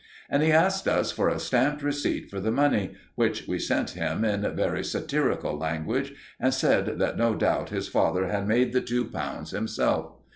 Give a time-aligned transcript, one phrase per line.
[0.31, 4.25] And he asked us for a stamped receipt for the money, which we sent him
[4.25, 9.05] in very satirical language, and said that no doubt his father had made the two
[9.05, 10.13] pounds himself.